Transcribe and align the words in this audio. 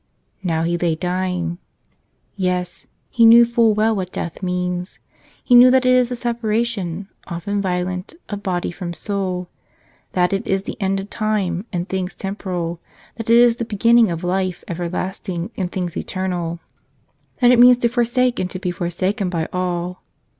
Now 0.41 0.63
he 0.63 0.79
lay 0.79 0.95
dying. 0.95 1.59
Yes; 2.35 2.87
he 3.11 3.23
knew 3.23 3.45
full 3.45 3.75
well 3.75 3.95
what 3.95 4.11
death 4.11 4.41
means. 4.41 4.97
He 5.43 5.53
knew 5.53 5.69
that 5.69 5.85
it 5.85 5.91
is 5.91 6.09
the 6.09 6.15
separation, 6.15 7.07
often 7.27 7.61
violent, 7.61 8.15
of 8.27 8.41
body 8.41 8.71
from 8.71 8.95
soul; 8.95 9.47
that 10.13 10.33
it 10.33 10.47
is 10.47 10.63
the 10.63 10.75
end 10.81 10.99
of 10.99 11.11
time 11.11 11.67
and 11.71 11.87
things 11.87 12.15
temporal; 12.15 12.79
that 13.17 13.29
it 13.29 13.35
is 13.35 13.57
the 13.57 13.63
beginning 13.63 14.09
of 14.09 14.23
life 14.23 14.63
everlasting 14.67 15.51
and 15.55 15.71
things 15.71 15.95
eternal; 15.95 16.59
that 17.39 17.51
it 17.51 17.59
means 17.59 17.77
to 17.77 17.87
forsake 17.87 18.39
and 18.39 18.49
to 18.49 18.57
be 18.57 18.71
forsaken 18.71 19.29
by 19.29 19.47
all. 19.53 20.01